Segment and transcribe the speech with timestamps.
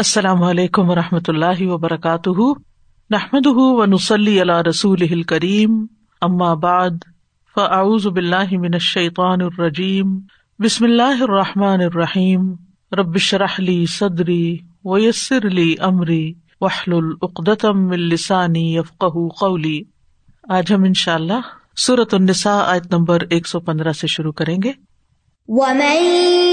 [0.00, 2.52] السلام علیکم و رحمۃ اللہ وبرکاتہ۔
[3.10, 5.86] نحمد و نسلی اللہ رسول کریم
[6.60, 6.90] بعد،
[7.54, 10.18] فاعوذ باللہ من الشیطان الرجیم۔
[10.58, 12.52] بسم اللہ الرحمٰن الرحیم۔
[12.92, 19.04] ربش رحلی صدری ویسر علی عمری وحل العقدم السانی یفق
[19.40, 19.82] قولی۔
[20.48, 21.40] آج ہم ان شاء اللہ
[21.76, 24.72] صورت النساء آیت نمبر ایک سو پندرہ سے شروع کریں گے۔
[25.48, 26.49] تبين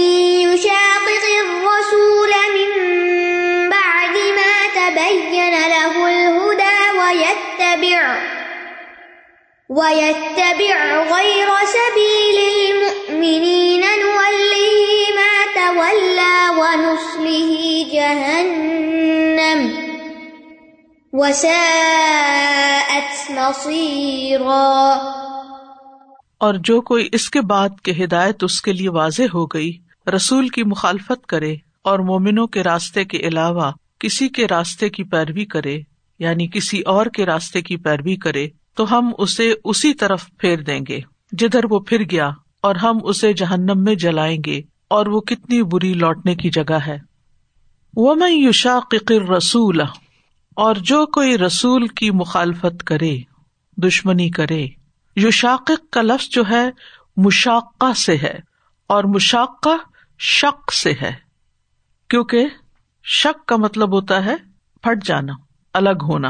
[9.70, 14.80] ويتبع غير سبيل المؤمنين نوله
[15.16, 17.50] ما تولى ونصله
[17.94, 19.60] جهنم
[21.14, 24.72] وساءت مصيرا
[26.40, 29.72] اور جو کوئی اس کے بعد کہ ہدایت اس کے لیے واضح ہو گئی،
[30.16, 35.46] رسول کی مخالفت کرے اور مومنوں کے راستے کے علاوہ کسی کے راستے کی پیروی
[35.46, 35.78] کرے
[36.20, 40.80] یعنی کسی اور کے راستے کی پیروی کرے تو ہم اسے اسی طرف پھیر دیں
[40.88, 41.00] گے،
[41.32, 42.30] جدھر وہ پھر گیا
[42.62, 46.98] اور ہم اسے جہنم میں جلائیں گے، اور وہ کتنی بری لوٹنے کی جگہ ہے۔
[47.96, 49.82] وہ میں یوشا قر رسول
[50.56, 53.18] اور جو کوئی رسول کی مخالفت کرے،
[53.78, 54.68] دشمنی کرے
[55.16, 56.70] یوشاق کا لفظ جو ہے،
[57.18, 58.40] مشاقہ سے ہے،
[58.88, 59.76] اور مشاقہ
[60.20, 61.14] شک سے ہے۔
[62.10, 62.46] کیونکہ
[63.04, 64.36] شک کا مطلب ہوتا ہے،
[64.84, 65.34] پھٹ جانا،
[65.74, 66.30] الگ ہونا۔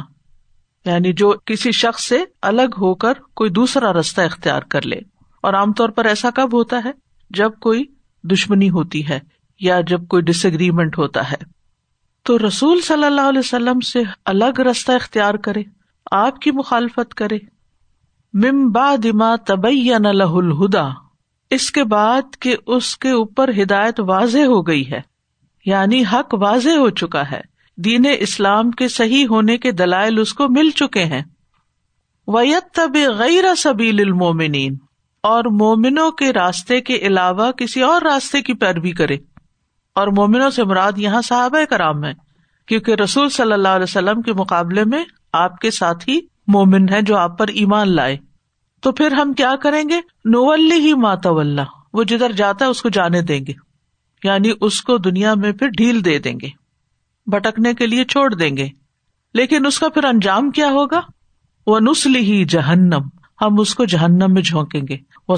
[0.88, 4.96] یعنی جو کسی شخص سے الگ ہو کر کوئی دوسرا رستہ اختیار کر لے۔
[5.42, 6.92] اور عام طور پر ایسا کب ہوتا ہے؟
[7.30, 7.86] جب کوئی
[8.24, 9.20] دشمنی ہوتی ہے
[9.60, 11.38] یا جب کوئی ڈس اگریمنٹ ہوتا ہے۔
[12.24, 15.64] تو رسول صلی اللہ علیہ وسلم سے الگ رستہ اختیار کرے،
[16.12, 17.38] آپ کی مخالفت کرے۔
[18.34, 20.88] ممبا دما طبی لہ الہدا،
[21.50, 25.02] اس کے بعد کہ اس کے اوپر ہدایت واضح ہو گئی ہے
[25.66, 30.47] یعنی حق واضح ہو چکا ہے۔ دین اسلام کے صحیح ہونے کے دلائل اس کو
[30.50, 31.22] مل چکے ہیں۔
[32.28, 34.76] ویت طب غیر سبیل المومنین
[35.23, 39.17] اور مومنوں کے راستے کے علاوہ کسی اور راستے کی پیروی کرے۔
[39.95, 42.14] اور مومنوں سے مراد یہاں صحابہ کرام ہے
[42.67, 47.02] کیونکہ رسول صلی اللہ علیہ وسلم کے مقابلے میں آپ کے ساتھ ہی مومن ہے
[47.02, 48.17] جو آپ پر ایمان لائے۔
[48.82, 51.30] تو پھر ہم کیا کریں گے؟ نولی ہی ماتا
[51.93, 53.54] وہ جدھر جاتا ہے اس کو جانے دیں گے
[54.23, 56.67] یعنی اس کو دنیا میں پھر ڈھیل دے دیں گے۔
[57.27, 58.67] بھٹکنے کے لیے چھوڑ دیں گے۔
[59.33, 61.02] لیکن اس کا پھر انجام کیا ہوگا؟
[61.67, 63.02] وہ نسلی ہی جہنم۔
[63.42, 65.37] ہم اس کو جہنم میں جھونکیں گے۔ وہ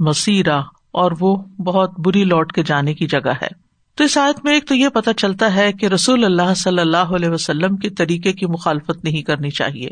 [0.00, 0.58] مسیرا
[0.90, 3.62] اور وہ بہت بری لوٹ کے جانے کی جگہ ہے۔
[3.94, 6.96] تو اس آیت میں ایک تو یہ پتا چلتا ہے کہ رسول اللہ صلی اللہ
[6.96, 9.90] علیہ وسلم کے طریقے کی مخالفت نہیں کرنی چاہیے۔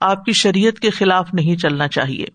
[0.00, 2.26] آپ کی شریعت کے خلاف نہیں چلنا چاہیے۔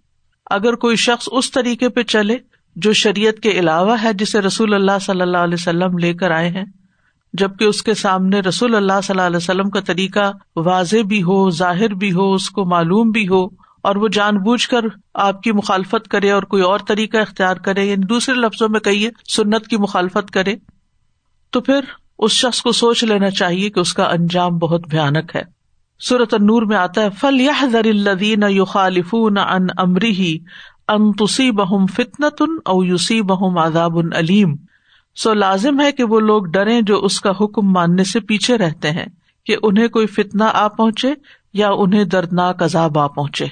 [0.49, 2.37] اگر کوئی شخص اس طریقے پہ چلے
[2.75, 6.49] جو شریعت کے علاوہ ہے جسے رسول اللہ صلی اللہ علیہ وسلم لے کر آئے
[6.49, 6.65] ہیں
[7.33, 11.49] جبکہ اس کے سامنے رسول اللہ صلی اللہ علیہ وسلم کا طریقہ واضح بھی ہو،
[11.49, 13.45] ظاہر بھی ہو، اس کو معلوم بھی ہو
[13.81, 17.85] اور وہ جان بوجھ کر آپ کی مخالفت کرے اور کوئی اور طریقہ اختیار کرے
[17.85, 20.55] یعنی دوسرے لفظوں میں کہیے، سنت کی مخالفت کرے،
[21.49, 21.79] تو پھر
[22.19, 25.41] اس شخص کو سوچ لینا چاہیے کہ اس کا انجام بہت بھیانک ہے۔
[25.99, 29.37] صورت نور میں آتا ہے فل یا در الدین یو خالف ان
[29.77, 30.37] امری ہی
[30.87, 34.55] انتسی بہم فتنتن او یوسی بہم آزاب علیم
[35.15, 38.91] سو لازم ہے کہ وہ لوگ ڈرے جو اس کا حکم ماننے سے پیچھے رہتے
[38.91, 39.05] ہیں،
[39.45, 41.13] کہ انہیں کوئی فتنا آ پہنچے
[41.53, 43.45] یا انہیں دردناک عذاب آ پہنچے۔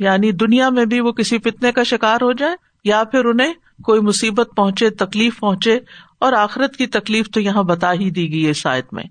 [0.00, 4.00] یعنی دنیا میں بھی وہ کسی فتنے کا شکار ہو جائے یا پھر انہیں کوئی
[4.00, 5.78] مصیبت پہنچے، تکلیف پہنچے،
[6.20, 9.04] اور آخرت کی تکلیف تو یہاں بتا ہی دی گئی شاید میں۔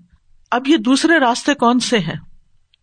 [0.50, 2.16] اب یہ دوسرے راستے کون سے ہیں؟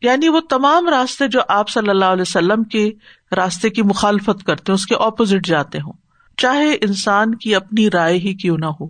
[0.02, 2.92] یعنی وہ تمام راستے جو آپ صلی اللہ علیہ وسلم کے
[3.36, 5.94] راستے کی مخالفت کرتے اس کے اپوزٹ جاتے ہوں۔
[6.40, 8.88] چاہے انسان کی اپنی رائے ہی کیوں نہ ہو۔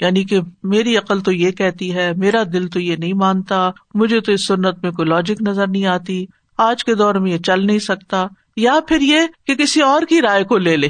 [0.00, 4.20] یعنی کہ میری عقل تو یہ کہتی ہے، میرا دل تو یہ نہیں مانتا، مجھے
[4.20, 6.26] تو اس سنت میں کوئی لاجک نظر نہیں آتی،
[6.58, 10.20] آج کے دور میں یہ چل نہیں سکتا، یا پھر یہ کہ کسی اور کی
[10.20, 10.88] رائے کو لے لے۔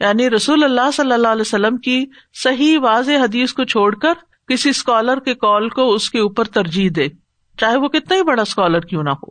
[0.00, 2.04] یعنی رسول اللہ صلی اللہ علیہ وسلم کی
[2.44, 4.12] صحیح واضح حدیث کو چھوڑ کر
[4.48, 7.08] کسی اسکالر کے کال کو اس کے اوپر ترجیح دے،
[7.58, 9.26] چاہے وہ کتنا ہی بڑا اسکالر کیوں نہ ہو۔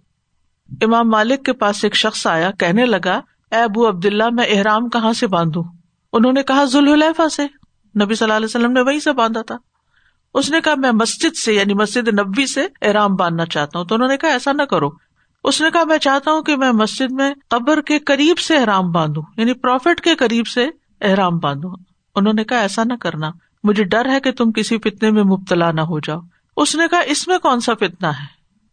[0.81, 4.89] امام مالک کے پاس ایک شخص آیا، کہنے لگا، اے ابو عبد اللہ میں احرام
[4.89, 5.63] کہاں سے باندھوں؟
[6.15, 7.43] انہوں نے کہا ذوالحلیفہ سے۔
[8.03, 9.57] نبی صلی اللہ علیہ وسلم نے وہیں سے باندھا تھا۔
[10.33, 13.95] اس نے کہا میں مسجد سے یعنی مسجد نبی سے احرام باندھنا چاہتا ہوں۔ تو
[13.95, 14.89] انہوں نے کہا ایسا نہ کرو۔
[15.43, 18.91] اس نے کہا میں چاہتا ہوں کہ میں مسجد میں قبر کے قریب سے احرام
[18.91, 20.67] باندھوں یعنی پروفٹ کے قریب سے
[21.01, 21.75] احرام باندھوں۔
[22.15, 23.31] انہوں نے کہا ایسا نہ کرنا۔
[23.63, 26.19] مجھے ڈر ہے کہ تم کسی فتنے میں مبتلا نہ ہو جاؤ۔
[26.57, 28.25] اس نے کہا اس میں کون سا فتنا ہے؟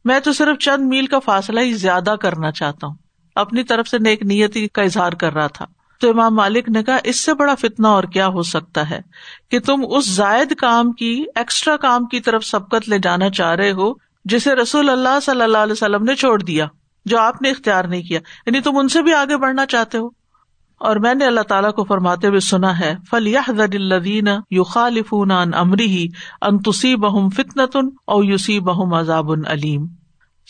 [0.04, 2.94] میں تو صرف چند میل کا فاصلہ ہی زیادہ کرنا چاہتا ہوں۔
[3.34, 5.66] اپنی طرف سے نیک نیتی کا اظہار کر رہا تھا۔
[6.02, 9.00] تو امام مالک نے کہا، اس سے بڑا فتنا اور کیا ہو سکتا ہے
[9.50, 13.72] کہ تم اس زائد کام کی ایکسٹرا کام کی طرف سبقت لے جانا چاہ رہے
[13.72, 13.92] ہو،
[14.24, 16.66] جسے رسول اللہ صلی اللہ علیہ وسلم نے چھوڑ دیا،
[17.04, 20.22] جو آپ نے اختیار نہیں کیا۔ یعنی تم ان سے بھی آگے بڑھنا چاہتے ہو۔
[20.80, 25.54] اور میں نے اللہ تعالیٰ کو فرماتے ہوئے سنا ہے فل الدین یو خالفون ان
[25.54, 26.06] امری ہی
[26.42, 29.86] ان تسی بہم فتنتن او یوسی بہم عذاب علیم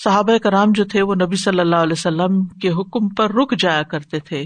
[0.04, 3.82] صحابہ کرام جو تھے، وہ نبی صلی اللہ علیہ وسلم کے حکم پر رک جایا
[3.82, 4.44] کرتے تھے۔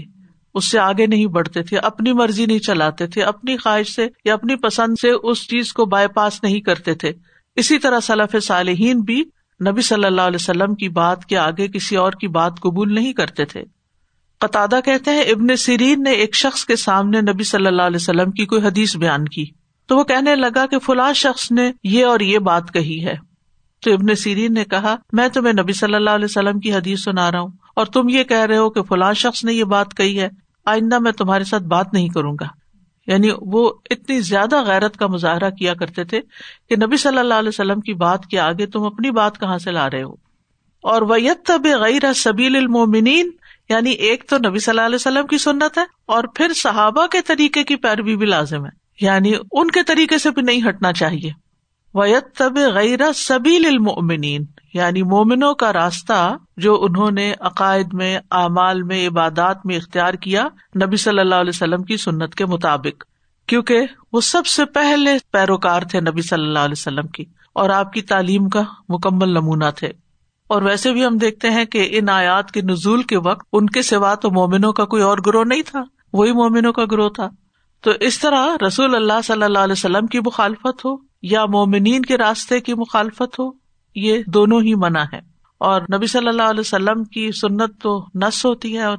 [0.57, 4.33] اس سے آگے نہیں بڑھتے تھے، اپنی مرضی نہیں چلاتے تھے، اپنی خواہش سے یا
[4.33, 7.11] اپنی پسند سے اس چیز کو بائی پاس نہیں کرتے تھے۔
[7.55, 9.23] اسی طرح صلاف صالحین بھی
[9.67, 13.13] نبی صلی اللہ علیہ وسلم کی بات کے آگے کسی اور کی بات قبول نہیں
[13.13, 13.63] کرتے تھے۔
[14.39, 18.31] قطع کہتے ہیں، ابن سیرین نے ایک شخص کے سامنے نبی صلی اللہ علیہ وسلم
[18.31, 19.45] کی کوئی حدیث بیان کی۔
[19.85, 23.15] تو وہ کہنے لگا کہ فلاں شخص نے یہ اور یہ بات کہی ہے۔
[23.85, 27.31] تو ابن سیرین نے کہا، میں تمہیں نبی صلی اللہ علیہ وسلم کی حدیث سنا
[27.31, 30.19] رہا ہوں اور تم یہ کہہ رہے ہو کہ فلاں شخص نے یہ بات کہی
[30.19, 30.29] ہے۔
[30.67, 32.45] آئندہ میں تمہارے ساتھ بات نہیں کروں گا۔
[33.07, 36.19] یعنی وہ اتنی زیادہ غیرت کا مظاہرہ کیا کرتے تھے
[36.69, 39.71] کہ نبی صلی اللہ علیہ وسلم کی بات کے آگے تم اپنی بات کہاں سے
[39.71, 40.13] لا رہے ہو؟
[40.83, 43.31] اور ویت تب غیر سبیل المومنین
[43.69, 47.21] یعنی ایک تو نبی صلی اللہ علیہ وسلم کی سنت ہے اور پھر صحابہ کے
[47.21, 48.69] طریقے کی پیروی بھی لازم ہے۔
[49.01, 51.46] یعنی ان کے طریقے سے بھی نہیں ہٹنا چاہیے۔
[51.97, 58.83] ویت تب غیر سبیل المومنین یعنی مومنوں کا راستہ جو انہوں نے عقائد میں، اعمال
[58.83, 60.47] میں، عبادات میں اختیار کیا
[60.83, 63.03] نبی صلی اللہ علیہ وسلم کی سنت کے مطابق،
[63.47, 67.23] کیونکہ وہ سب سے پہلے پیروکار تھے نبی صلی اللہ علیہ وسلم کی،
[67.53, 69.91] اور آپ کی تعلیم کا مکمل نمونہ تھے۔
[70.49, 73.81] اور ویسے بھی ہم دیکھتے ہیں کہ ان آیات کے نزول کے وقت ان کے
[73.81, 75.83] سوا تو مومنوں کا کوئی اور گروہ نہیں تھا،
[76.13, 77.29] وہی مومنوں کا گروہ تھا۔
[77.81, 82.17] تو اس طرح رسول اللہ صلی اللہ علیہ وسلم کی مخالفت ہو یا مومنین کے
[82.17, 83.51] راستے کی مخالفت ہو،
[83.95, 85.19] یہ دونوں ہی منع ہے
[85.57, 88.97] اور نبی صلی اللہ علیہ وسلم کی سنت تو نس ہوتی ہے اور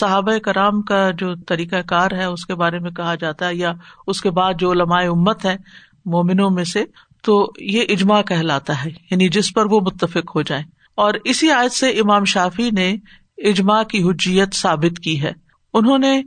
[0.00, 3.72] صحابۂ کرام کا جو طریقہ کار ہے، اس کے بارے میں کہا جاتا ہے، یا
[4.06, 5.56] اس کے بعد جو علماء امت ہے
[6.04, 6.84] مومنوں میں سے،
[7.22, 10.62] تو یہ اجماع کہلاتا ہے یعنی جس پر وہ متفق ہو جائے
[10.94, 12.96] اور اسی آیت سے امام شافی نے
[13.38, 15.32] اجماع کی حجیت ثابت کی ہے۔
[15.74, 16.22] انہوں نے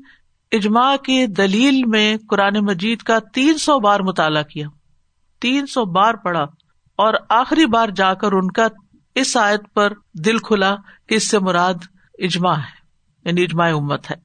[0.52, 4.68] اجماع کی دلیل میں قرآن مجید کا تین سو بار مطالعہ کیا۔
[5.44, 6.46] تین سو بار پڑھا
[7.00, 8.68] اور آخری بار جا کر ان کا
[9.16, 9.94] اس آیت پر
[10.26, 10.76] دل کھلا
[11.08, 11.88] کہ اس سے مراد
[12.20, 12.82] اجماع ہے
[13.26, 14.16] یعنی اجماع امت ہے۔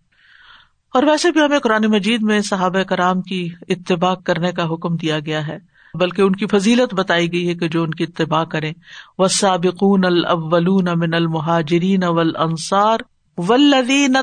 [0.95, 5.19] اور ویسے بھی ہمیں قرآن مجید میں صحابہ کرام کی اتباع کرنے کا حکم دیا
[5.19, 5.59] گیا ہے،
[5.95, 8.73] بلکہ ان کی فضیلت بتائی گئی ہے کہ جو ان کی اتباع کرے
[9.19, 12.99] و سابقون الاولون من المہاجرین اول انصار
[13.39, 14.17] ولدین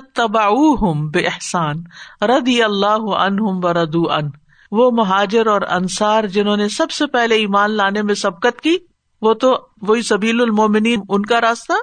[1.11, 1.83] بے احسان
[2.21, 4.29] ردی اللہ عنہم و ردو ان
[4.75, 8.77] وہ مہاجر اور انصار جنہوں نے سب سے پہلے ایمان لانے میں سبقت کی،
[9.21, 11.73] وہ تو وہی سبیل المومنین، ان کا راستہ،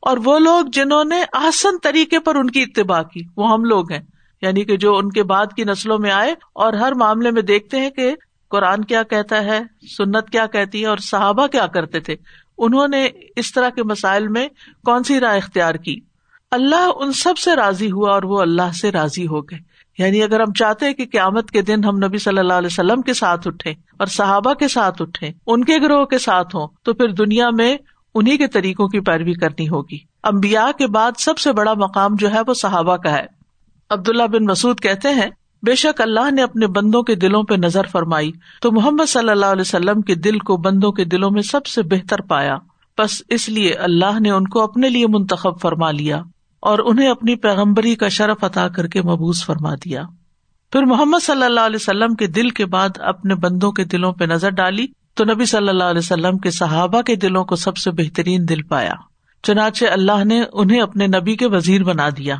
[0.00, 3.92] اور وہ لوگ جنہوں نے آسن طریقے پر ان کی اتباع کی، وہ ہم لوگ
[3.92, 4.02] ہیں۔
[4.42, 7.80] یعنی کہ جو ان کے بعد کی نسلوں میں آئے اور ہر معاملے میں دیکھتے
[7.80, 8.14] ہیں کہ
[8.50, 9.60] قرآن کیا کہتا ہے،
[9.98, 12.16] سنت کیا کہتی ہے اور صحابہ کیا کرتے تھے۔
[12.58, 14.48] انہوں نے اس طرح کے مسائل میں
[14.84, 16.00] کون سی رائے اختیار کی؟
[16.50, 19.58] اللہ ان سب سے راضی ہوا اور وہ اللہ سے راضی ہو گئے۔
[19.98, 23.14] یعنی اگر ہم چاہتے کہ قیامت کے دن ہم نبی صلی اللہ علیہ وسلم کے
[23.14, 27.08] ساتھ اٹھے اور صحابہ کے ساتھ اٹھے ان کے گروہ کے ساتھ ہوں، تو پھر
[27.08, 27.76] دنیا میں
[28.14, 32.32] انہیں کے طریقوں کی پیروی کرنی ہوگی۔ امبیا کے بعد سب سے بڑا مقام جو
[32.32, 33.26] ہے وہ صحابہ کا ہے۔
[33.90, 35.30] عبداللہ بن مسعد کہتے ہیں،
[35.62, 39.46] بے شک اللہ نے اپنے بندوں کے دلوں پہ نظر فرمائی، تو محمد صلی اللہ
[39.46, 42.58] علیہ وسلم کے دل کو بندوں کے دلوں میں سب سے بہتر پایا۔
[42.98, 46.22] بس اس لیے اللہ نے ان کو اپنے لیے منتخب فرما لیا۔
[46.60, 50.02] اور انہیں اپنی پیغمبری کا شرف عطا کر کے مبوس فرما دیا۔
[50.72, 54.24] پھر محمد صلی اللہ علیہ وسلم کے دل کے بعد اپنے بندوں کے دلوں پہ
[54.24, 57.90] نظر ڈالی تو نبی صلی اللہ علیہ وسلم کے صحابہ کے دلوں کو سب سے
[57.90, 58.92] بہترین دل پایا۔
[59.42, 62.36] چنانچہ اللہ نے انہیں اپنے نبی کے وزیر بنا دیا،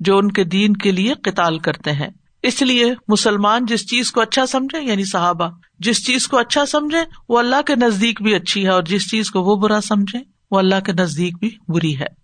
[0.00, 2.08] جو ان کے دین کے لیے قتال کرتے ہیں۔
[2.42, 5.48] اس لیے مسلمان جس چیز کو اچھا سمجھے یعنی صحابہ،
[5.78, 6.98] جس چیز کو اچھا سمجھے،
[7.28, 10.18] وہ اللہ کے نزدیک بھی اچھی ہے اور جس چیز کو وہ برا سمجھے،
[10.50, 12.17] وہ اللہ کے نزدیک بھی بری ہے۔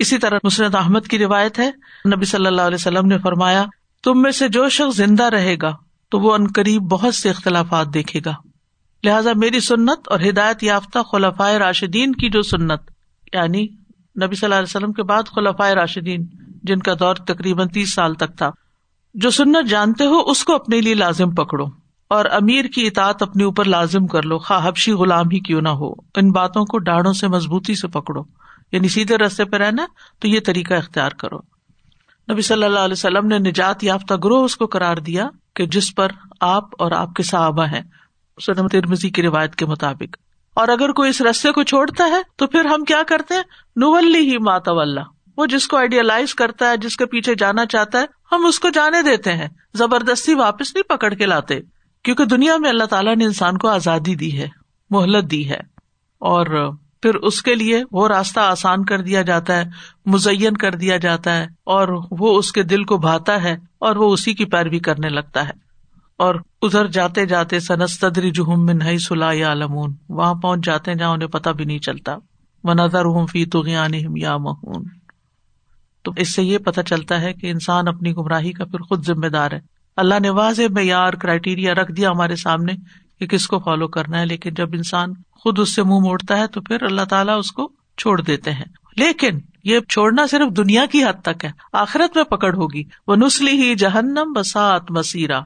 [0.00, 1.70] اسی طرح مسرت احمد کی روایت ہے،
[2.16, 3.64] نبی صلی اللہ علیہ وسلم نے فرمایا،
[4.04, 5.76] تم میں سے جو شخص زندہ رہے گا،
[6.10, 8.32] تو وہ قریب بہت سے اختلافات دیکھے گا۔
[9.04, 12.80] لہٰذا میری سنت اور ہدایت یافتہ خلفۂ راشدین کی جو سنت
[13.32, 13.62] یعنی
[14.22, 16.26] نبی صلی اللہ علیہ وسلم کے بعد خلفۂ راشدین،
[16.62, 18.50] جن کا دور تقریباً تیس سال تک تھا،
[19.14, 21.64] جو سنت جانتے ہو، اس کو اپنے لیے لازم پکڑو
[22.08, 25.68] اور امیر کی اطاعت اپنے اوپر لازم کر لو خواہ حبشی غلام ہی کیوں نہ
[25.68, 28.22] ہو، ان باتوں کو ڈاڑوں سے مضبوطی سے پکڑو۔
[28.72, 29.86] یعنی سیدھے رستے پہ رہنا،
[30.18, 31.38] تو یہ طریقہ اختیار کرو۔
[32.32, 35.94] نبی صلی اللہ علیہ وسلم نے نجات یافتہ گروہ اس کو کرار دیا کہ جس
[35.94, 36.08] پر
[36.40, 37.82] آپ اور آپ کے صحابہ ہیں۔
[38.72, 40.16] ترمزی کی روایت کے مطابق۔
[40.54, 43.42] اور اگر کوئی اس رستے کو چھوڑتا ہے، تو پھر ہم کیا کرتے ہیں؟
[43.76, 44.72] نولی ہی ماتا
[45.36, 48.68] وہ جس کو آئیڈیالائز کرتا ہے، جس کے پیچھے جانا چاہتا ہے، ہم اس کو
[48.68, 51.60] جانے دیتے ہیں۔ زبردستی واپس نہیں پکڑ کے لاتے۔
[52.04, 54.48] کیونکہ دنیا میں اللہ تعالیٰ نے انسان کو آزادی دی ہے،
[54.90, 55.60] مہلت دی ہے۔
[56.18, 56.72] اور
[57.02, 59.64] پھر اس کے لیے وہ راستہ آسان کر دیا جاتا ہے،
[60.06, 64.12] مزین کر دیا جاتا ہے، اور وہ اس کے دل کو بھاتا ہے اور وہ
[64.12, 65.70] اسی کی پیروی کرنے لگتا ہے۔
[66.18, 71.10] اور ادھر جاتے جاتے سنستری جہم منہئی سلا یا علمون وہاں پہنچ جاتے ہیں جہاں
[71.10, 72.16] انہیں پتہ بھی نہیں چلتا۔
[72.64, 73.44] وہ نظر ہوں فی
[74.14, 74.84] یا مہون
[76.02, 79.26] تو اس سے یہ پتا چلتا ہے کہ انسان اپنی گمراہی کا پھر خود ذمہ
[79.26, 79.60] دار ہے۔
[79.96, 82.72] اللہ نے واضح معیار کرائٹیریا رکھ دیا ہمارے سامنے
[83.20, 86.46] کہ کس کو فالو کرنا ہے، لیکن جب انسان خود اس سے منہ موڑتا ہے
[86.46, 88.64] تو پھر اللہ تعالیٰ اس کو چھوڑ دیتے ہیں۔
[88.96, 93.50] لیکن یہ چھوڑنا صرف دنیا کی حد تک ہے، آخرت میں پکڑ ہوگی۔ وہ نسلی
[93.50, 95.40] ہی جہنم بسات مسیرا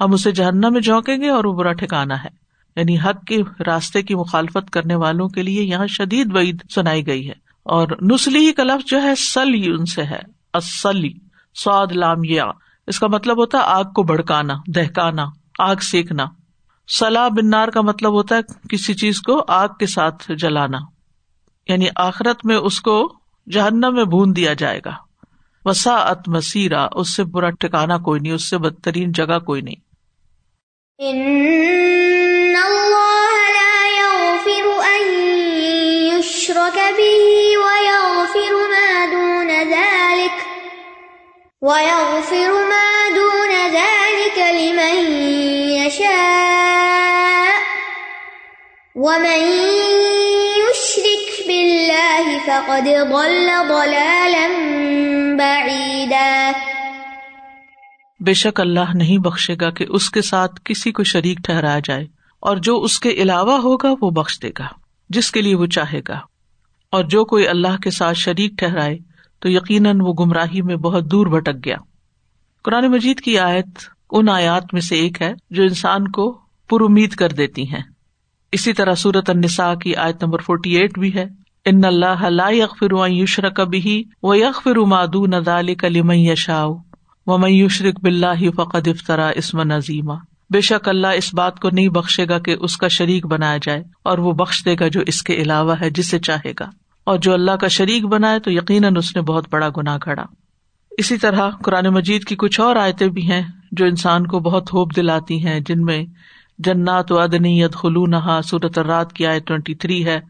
[0.00, 2.28] ہم اسے جہنم میں جھونکیں گے اور وہ برا ٹھکانا ہے۔
[2.76, 7.26] یعنی حق کے راستے کی مخالفت کرنے والوں کے لیے یہاں شدید وعید سنائی گئی
[7.26, 10.20] ہے۔ اور نسلی کا لفظ جو ہے سل ان سے ہے۔
[10.54, 11.12] اسلی
[11.54, 12.44] سعد لام یا
[12.86, 15.26] اس کا مطلب ہوتا ہے آگ کو بھڑکانا، دہکانا،
[15.58, 16.24] آگ سیکنا
[16.98, 20.78] سلا بنار کا مطلب ہوتا ہے کسی چیز کو آگ کے ساتھ جلانا۔
[21.68, 23.12] یعنی آخرت میں اس کو
[23.52, 24.90] جہنم میں بھون دیا جائے گا۔
[25.64, 29.90] وسا ات مسیرا اس سے برا ٹھکانا کوئی نہیں، اس سے بدترین جگہ کوئی نہیں۔
[41.62, 45.39] وَيَغْفِرُ مَا دُونَ ذَلِكَ لِمَن
[49.02, 49.44] وَمَن
[50.56, 56.50] يُشْرِكْ بِاللَّهِ فَقَدْ ضَلَّ ضَلَالًا بَعِيدًا
[58.20, 62.06] بے شک اللہ نہیں بخشے گا کہ اس کے ساتھ کسی کو شریک ٹھہرایا جائے،
[62.40, 64.66] اور جو اس کے علاوہ ہوگا وہ بخش دے گا،
[65.10, 66.18] جس کے لیے وہ چاہے گا۔
[66.90, 68.98] اور جو کوئی اللہ کے ساتھ شریک ٹھہرائے،
[69.38, 71.76] تو یقیناً وہ گمراہی میں بہت دور بھٹک گیا۔
[72.64, 73.68] قرآن مجید کی آیت
[74.10, 76.38] ان آیات میں سے ایک ہے جو انسان کو
[76.70, 77.82] پر امید کر دیتی ہیں۔
[78.52, 81.26] اسی طرح سورت النساء کی آیت نمبر فورٹی ایٹ بھی ہے۔
[81.64, 86.64] ان اللہ لا یغفر ان یشرک به و یغفر ما دون ذلك لمن یشاء
[87.26, 90.14] ومن یشرک باللہ فقد افترا اسم نظیما
[90.50, 93.82] بے شک اللہ اس بات کو نہیں بخشے گا کہ اس کا شریک بنایا جائے
[94.02, 96.70] اور وہ بخش دے گا جو اس کے علاوہ ہے، جسے چاہے گا۔
[97.06, 100.24] اور جو اللہ کا شریک بنائے تو یقیناً اس نے بہت بڑا گناہ کھڑا
[100.98, 103.42] اسی طرح قرآن مجید کی کچھ اور آیتیں بھی ہیں
[103.72, 106.04] جو انسان کو بہت ہوپ دلاتی ہیں، جن میں
[106.64, 108.78] جنات و ادنی ید خلو نہا سورت
[109.12, 110.20] کی آیت ٹوینٹی تھری ہے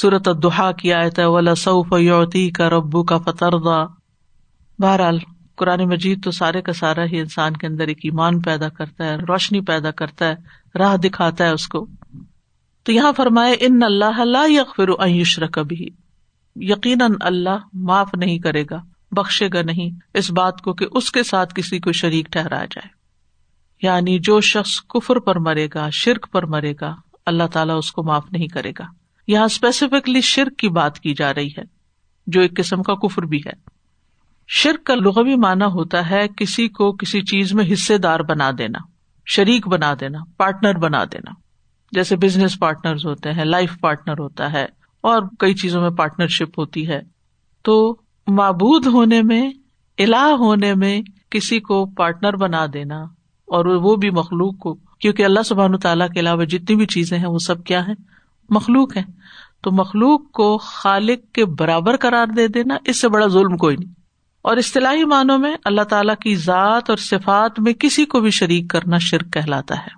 [0.00, 3.84] سورت الدحا کی آیت ہے، ولا سعف یوتی کا ربو کا فتردا
[4.78, 5.18] بہرحال،
[5.56, 9.16] قرآن مجید تو سارے کا سارا ہی انسان کے اندر ایک ایمان پیدا کرتا ہے،
[9.16, 10.34] روشنی پیدا کرتا ہے،
[10.78, 11.86] راہ دکھاتا ہے اس کو۔
[12.82, 15.88] تو یہاں فرمائے ان اللہ اللہ یغفر ان یشرک بھی
[16.56, 21.22] یقیناً اللہ معاف نہیں کرے گا، بخشے گا نہیں اس بات کو کہ اس کے
[21.22, 23.01] ساتھ کسی کو شریک ٹھہرایا جائے۔
[23.82, 26.94] یعنی جو شخص کفر پر مرے گا، شرک پر مرے گا،
[27.26, 28.84] اللہ تعالیٰ اس کو معاف نہیں کرے گا۔
[29.28, 31.62] یہاں اسپیسیفکلی شرک کی بات کی جا رہی ہے،
[32.26, 33.52] جو ایک قسم کا کفر بھی ہے۔
[34.48, 38.78] شرک کا لغوی معنی ہوتا ہے کسی کو کسی چیز میں حصے دار بنا دینا،
[39.26, 41.30] شریک بنا دینا پارٹنر بنا دینا۔
[41.92, 44.64] جیسے بزنس پارٹنر ہوتے ہیں لائف پارٹنر ہوتا ہے،
[45.04, 47.00] اور کئی چیزوں میں پارٹنر شپ ہوتی ہے۔
[47.64, 47.96] تو
[48.26, 49.50] معبود ہونے میں،
[49.98, 53.04] الہ ہونے میں کسی کو پارٹنر بنا دینا
[53.52, 57.26] اور وہ بھی مخلوق کو، کیونکہ اللہ سبحان تعالیٰ کے علاوہ جتنی بھی چیزیں ہیں
[57.26, 57.92] وہ سب کیا ہے
[58.50, 59.02] مخلوق ہے
[59.62, 63.92] تو مخلوق کو خالق کے برابر قرار دے دینا اس سے بڑا ظلم کوئی نہیں۔
[64.42, 68.70] اور اصطلاحی معنوں میں اللہ تعالیٰ کی ذات اور صفات میں کسی کو بھی شریک
[68.70, 69.90] کرنا شرک کہلاتا ہے۔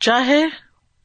[0.00, 0.44] چاہے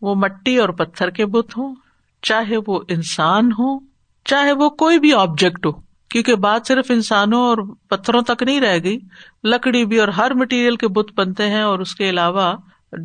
[0.02, 1.76] وہ مٹی اور پتھر کے بت ہوں،
[2.22, 3.80] چاہے وہ انسان ہو
[4.26, 7.58] چاہے وہ کوئی بھی آبجیکٹ ہو۔ کیونکہ بات صرف انسانوں اور
[7.90, 9.00] پتھروں تک نہیں رہ گئی،
[9.44, 12.54] لکڑی بھی اور ہر مٹیریل کے بت بنتے ہیں اور اس کے علاوہ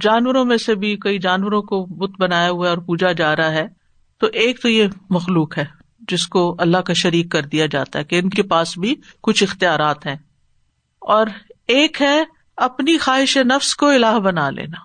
[0.01, 3.67] جانوروں میں سے بھی کئی جانوروں کو بت بنایا ہوا اور پوجا جا رہا ہے۔
[4.19, 5.65] تو ایک تو یہ مخلوق ہے
[6.09, 9.43] جس کو اللہ کا شریک کر دیا جاتا ہے کہ ان کے پاس بھی کچھ
[9.43, 10.17] اختیارات ہیں۔
[11.01, 11.27] اور
[11.69, 12.23] ایک ہے
[12.57, 14.81] اپنی خواہش نفس کو الہ بنا لینا،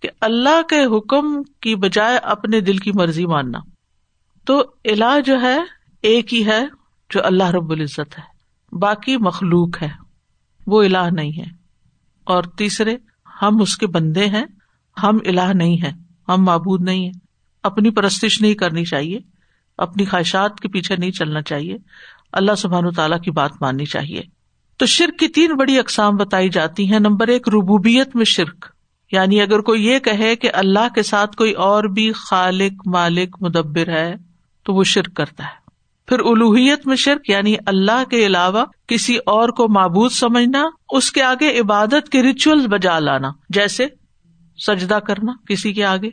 [0.00, 3.58] کہ اللہ کے حکم کی بجائے اپنے دل کی مرضی ماننا۔
[4.46, 5.58] تو الا جو ہے
[6.02, 6.64] ایک ہی ہے
[7.12, 8.32] جو اللہ رب العزت ہے۔
[8.76, 9.88] باقی مخلوق ہے۔
[10.66, 11.44] وہ الہ نہیں ہے۔
[12.24, 12.96] اور تیسرے،
[13.42, 14.44] ہم اس کے بندے ہیں۔
[15.02, 15.92] ہم الہ نہیں ہے
[16.28, 17.10] ہم معبود نہیں ہے
[17.62, 19.18] اپنی پرستش نہیں کرنی چاہیے۔
[19.78, 21.76] اپنی خواہشات کے پیچھے نہیں چلنا چاہیے۔
[22.32, 24.22] اللہ سبحان و تعالیٰ کی بات ماننی چاہیے۔
[24.76, 28.66] تو شرک کی تین بڑی اقسام بتائی جاتی ہیں۔ نمبر ایک، ربوبیت میں شرک۔
[29.12, 33.88] یعنی اگر کوئی یہ کہے کہ اللہ کے ساتھ کوئی اور بھی خالق، مالک، مدبر
[33.88, 34.14] ہے،
[34.62, 35.61] تو وہ شرک کرتا ہے۔
[36.08, 41.22] پھر الوحیت میں شرک یعنی اللہ کے علاوہ کسی اور کو معبود سمجھنا، اس کے
[41.22, 43.86] آگے عبادت کے ریچول بجا لانا، جیسے
[44.58, 46.10] سجدہ کرنا کسی کے آگے،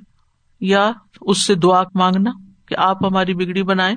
[0.61, 0.91] یا
[1.21, 2.31] اس سے دعا مانگنا
[2.67, 3.95] کہ آپ ہماری بگڑی بنائے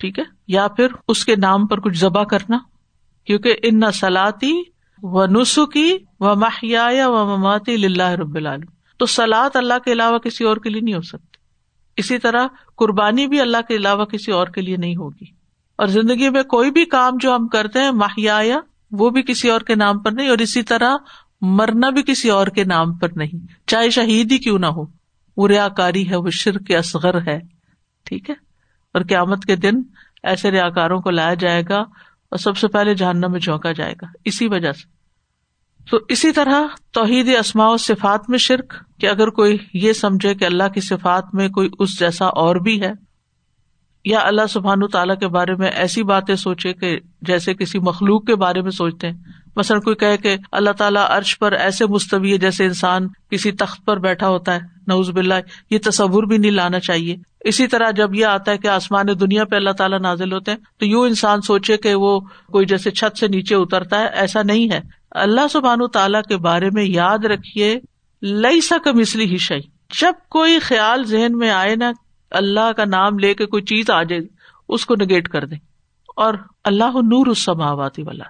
[0.00, 2.58] ٹھیک ہے؟ یا پھر اس کے نام پر کچھ ذبح کرنا،
[3.24, 4.52] کیونکہ ان نہ سلاتی
[5.02, 10.44] و نسخی و ماہیا و مماتی اللہ رب العالم تو سلاد اللہ کے علاوہ کسی
[10.44, 11.31] اور کے لیے نہیں ہو سکتی
[11.96, 12.46] اسی طرح
[12.76, 15.42] قربانی بھی اللہ کے علاوہ کسی اور کے لیے نہیں ہوگی۔
[15.76, 19.60] اور زندگی میں کوئی بھی کام جو ہم کرتے ہیں ماہیا وہ بھی کسی اور
[19.60, 20.96] کے نام پر نہیں، اور اسی طرح
[21.40, 24.84] مرنا بھی کسی اور کے نام پر نہیں۔ چاہے شہید ہی کیوں نہ ہو
[25.36, 27.38] وہ ریا کاری ہے، وہ شرک اصغر ہے،
[28.04, 28.34] ٹھیک ہے؟
[28.94, 29.74] اور قیامت کے دن
[30.22, 33.94] ایسے ریا کاروں کو لایا جائے گا اور سب سے پہلے جاننا میں جھونکا جائے
[34.02, 35.01] گا۔ اسی وجہ سے۔
[35.90, 40.44] تو اسی طرح توحید اسماء و صفات میں شرک، کہ اگر کوئی یہ سمجھے کہ
[40.44, 42.92] اللہ کی صفات میں کوئی اس جیسا اور بھی ہے،
[44.04, 48.34] یا اللہ سبحان تعالیٰ کے بارے میں ایسی باتیں سوچے کہ جیسے کسی مخلوق کے
[48.34, 49.16] بارے میں سوچتے ہیں۔
[49.56, 53.84] مثلاً کوئی کہے کہ اللہ تعالیٰ عرش پر ایسے مستوی ہے جیسے انسان کسی تخت
[53.86, 55.34] پر بیٹھا ہوتا ہے نوز باللہ،
[55.70, 59.44] یہ تصور بھی نہیں لانا چاہیے۔ اسی طرح جب یہ آتا ہے کہ آسمان دنیا
[59.44, 62.18] پہ اللہ تعالیٰ نازل ہوتے ہیں، تو یوں انسان سوچے کہ وہ
[62.52, 64.80] کوئی جیسے چھت سے نیچے اترتا ہے، ایسا نہیں ہے۔
[65.14, 67.80] اللہ سبحان تعالیٰ کے بارے میں یاد رکھیے
[68.22, 69.60] لئی سا مسلی ہی شعی
[70.00, 71.92] جب کوئی خیال ذہن میں آئے نا،
[72.30, 74.22] اللہ کا نام لے کے کوئی چیز آ جائے،
[74.68, 75.58] اس کو نگیٹ کر دیں۔
[76.16, 78.24] اور اللہ نور اس سماواتی والا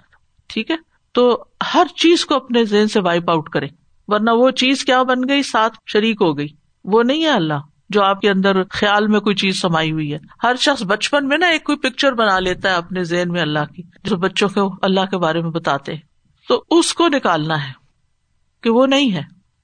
[0.47, 0.75] ٹھیک ہے؟
[1.11, 3.67] تو ہر چیز کو اپنے ذہن سے وائپ آؤٹ کرے
[4.07, 6.47] ورنہ وہ چیز کیا بن گئی؟ ساتھ شریک ہو گئی۔
[6.83, 7.59] وہ نہیں ہے اللہ،
[7.89, 11.37] جو آپ کے اندر خیال میں کوئی چیز سمائی ہوئی ہے۔ ہر شخص بچپن میں
[11.37, 14.75] نا ایک کوئی پکچر بنا لیتا ہے اپنے ذہن میں اللہ کی، جو بچوں کو
[14.81, 16.12] اللہ کے بارے میں بتاتے ہیں۔
[16.47, 17.71] تو اس کو نکالنا ہے
[18.63, 19.21] کہ وہ نہیں ہے۔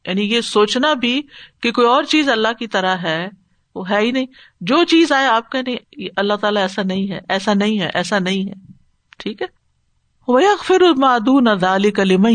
[0.07, 1.21] یعنی یہ سوچنا بھی
[1.61, 3.27] کہ کوئی اور چیز اللہ کی طرح ہے،
[3.75, 4.25] وہ ہے ہی نہیں۔
[4.61, 5.75] جو چیز آئے آپ کا نہیں
[6.17, 8.53] اللہ تعالیٰ ایسا نہیں ہے، ایسا نہیں ہے، ایسا نہیں ہے۔
[9.17, 9.47] ٹھیک ہے؟
[10.27, 12.27] وہ پھر مادون ادالی کلیم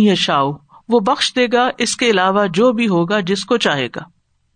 [0.88, 4.02] وہ بخش دے گا اس کے علاوہ جو بھی ہوگا جس کو چاہے گا۔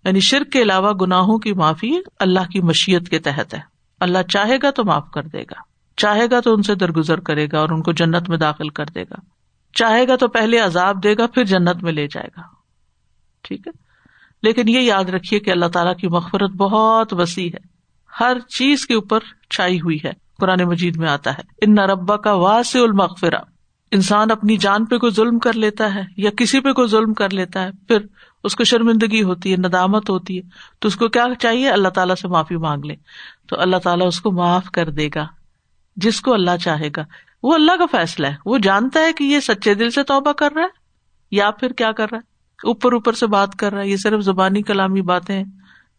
[0.05, 1.91] یعنی شرک کے علاوہ گناہوں کی معافی
[2.21, 3.61] اللہ کی مشیت کے تحت ہے۔
[4.01, 5.61] اللہ چاہے گا تو معاف کر دے گا۔
[5.97, 8.87] چاہے گا تو ان سے درگزر کرے گا اور ان کو جنت میں داخل کر
[8.87, 9.38] دے گا۔
[9.73, 12.43] چاہے گا تو پہلے عذاب دے گا، پھر جنت میں لے جائے گا۔
[13.43, 13.73] ٹھیک ہے؟
[14.43, 17.69] لیکن یہ یاد رکھیے کہ اللہ تعالیٰ کی مغفرت بہت وسیع ہے۔
[18.21, 19.19] ہر چیز کے اوپر
[19.51, 23.39] چھائی ہوئی ہے۔ قرآن مجید میں آتا ہے، ان نہ ربا کا واس المغفرا
[23.91, 27.31] انسان اپنی جان پہ کوئی ظلم کر لیتا ہے یا کسی پہ کوئی ظلم کر
[27.31, 27.99] لیتا ہے، پھر
[28.45, 30.43] اس کو شرمندگی ہوتی ہے، ندامت ہوتی ہے۔
[30.79, 32.95] تو اس کو کیا چاہیے؟ اللہ تعالیٰ سے معافی مانگ لے۔
[33.49, 35.27] تو اللہ تعالیٰ اس کو معاف کر دے گا،
[35.97, 37.05] جس کو اللہ چاہے گا۔
[37.43, 40.53] وہ اللہ کا فیصلہ ہے۔ وہ جانتا ہے کہ یہ سچے دل سے توبہ کر
[40.53, 40.69] رہا ہے
[41.31, 44.21] یا پھر کیا کر رہا ہے؟ اوپر اوپر سے بات کر رہا ہے، یہ صرف
[44.21, 45.45] زبانی کلامی باتیں ہیں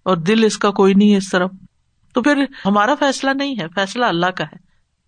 [0.03, 1.51] اور دل اس کا کوئی نہیں ہے اس طرف۔
[2.13, 4.57] تو پھر ہمارا فیصلہ نہیں ہے، فیصلہ اللہ کا ہے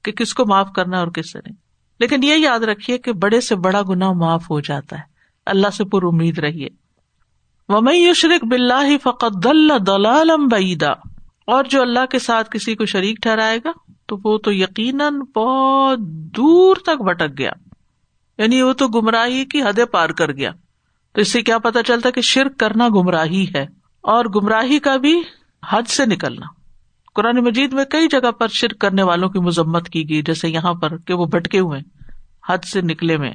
[0.04, 1.56] کہ کس کو معاف کرنا اور کس سے نہیں۔
[2.00, 5.02] لیکن یہ یاد رکھیے کہ بڑے سے بڑا گنا معاف ہو جاتا ہے۔
[5.46, 6.68] اللہ سے پر امید رہیے۔
[7.70, 10.92] ومئی شرک بلّہ فقط دل دلال بعیدا۔
[11.48, 13.72] اور جو اللہ کے ساتھ کسی کو شریک ٹھہرائے گا
[14.12, 16.00] تو وہ تو یقیناً بہت
[16.38, 17.52] دور تک بھٹک گیا۔
[18.38, 20.52] یعنی وہ تو گمراہی کی حدیں پار کر گیا۔
[21.12, 23.66] تو اس سے کیا پتا چلتا کہ شرک کرنا گمراہی ہے
[24.02, 25.22] اور گمراہی کا بھی
[25.70, 26.46] حد سے نکلنا۔
[27.16, 30.74] قرآن مجید میں کئی جگہ پر شرک کرنے والوں کی مذمت کی گئی، جیسے یہاں
[30.74, 31.80] پر کہ وہ بھٹکے ہوئے
[32.50, 33.32] حد سے نکلے میں۔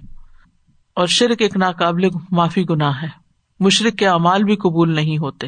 [0.94, 3.08] اور شرک ایک ناقابل معافی گناہ ہے۔
[3.60, 5.46] مشرق کے اعمال بھی قبول نہیں ہوتے۔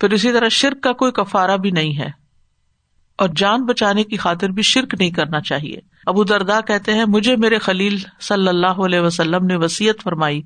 [0.00, 2.25] پھر اسی طرح شرک کا کوئی کفارہ بھی نہیں ہے۔
[3.16, 5.76] اور جان بچانے کی خاطر بھی شرک نہیں کرنا چاہیے۔
[6.06, 10.42] ابو دردا کہتے ہیں، مجھے میرے خلیل صلی اللہ علیہ وسلم نے وسیعت فرمائی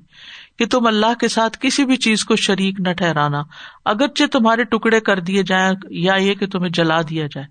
[0.59, 3.41] کہ تم اللہ کے ساتھ کسی بھی چیز کو شریک نہ ٹھہرانا،
[3.85, 7.47] اگرچہ تمہارے ٹکڑے کر دیے جائیں یا یہ کہ تمہیں جلا دیا جائے۔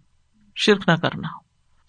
[0.56, 1.28] شرک نہ کرنا۔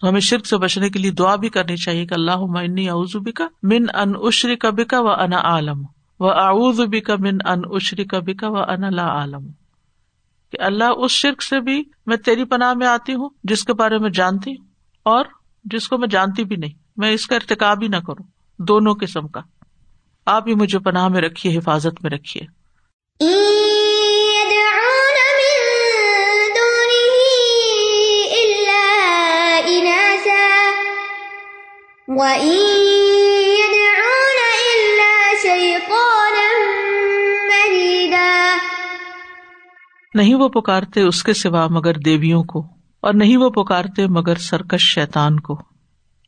[0.00, 3.44] تو ہمیں شرک سے بچنے کے لیے دعا بھی کرنی چاہیے کہ اللہ اعوذ کا
[3.62, 5.82] من ان اشری کا بکا و انا عالم،
[6.20, 9.61] و اعوذ بکا من ان اشری کا بکا و انا لا عالم۔
[10.52, 13.98] کہ اللہ اس شرک سے بھی میں تیری پناہ میں آتی ہوں، جس کے بارے
[13.98, 14.66] میں جانتی ہوں،
[15.02, 15.24] اور
[15.64, 18.24] جس کو میں جانتی بھی نہیں۔ میں اس کا ارتقاب ہی نہ کروں،
[18.58, 19.40] دونوں قسم کا۔
[20.26, 22.42] آپ ہی مجھے پناہ میں رکھیے، حفاظت میں رکھیے۔
[40.14, 42.66] نہیں وہ پکارتے اس کے سوا مگر دیویوں کو،
[43.00, 45.58] اور نہیں وہ پکارتے مگر سرکش شیتان کو۔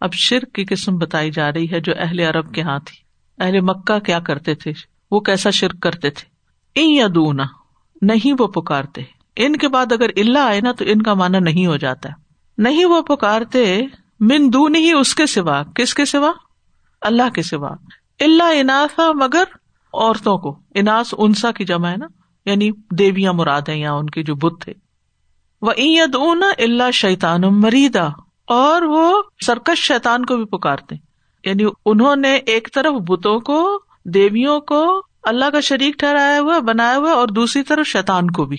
[0.01, 3.05] اب شرک کی قسم بتائی جا رہی ہے جو اہل عرب کے ہاں تھی۔
[3.45, 4.73] اہل مکہ کیا کرتے تھے؟
[5.11, 6.35] وہ کیسا شرک کرتے تھے؟
[6.81, 7.45] ان یا دونا
[8.03, 9.03] نہیں وہ پکارتے۔
[9.37, 12.15] ان کے بعد اگر اللہ آئے نا تو ان کا مانا نہیں ہو جاتا۔ ہے
[12.59, 13.83] نہیں وہ پکارتے
[14.21, 16.33] من دون ہی اس کے سوا۔ کس کے سوا؟
[17.01, 17.71] اللہ کے سوا۔
[18.21, 19.45] اللہ اناسا مگر
[19.95, 22.07] عورتوں کو۔ اناس انسا کی جمع ہے نا۔
[22.45, 24.73] یعنی دیویاں مراد ہیں یا ان کے جو بت تھے۔
[25.63, 28.09] وہ عید اون اللہ شیتان مریدا
[28.47, 30.95] اور وہ سرکش شیتان کو بھی پکارتے۔
[31.45, 36.97] یعنی انہوں نے ایک طرف بتوں کو، دیویوں کو اللہ کا شریک ٹھہرایا ہوا، بنایا
[36.97, 38.57] ہوا، اور دوسری طرف شیتان کو بھی۔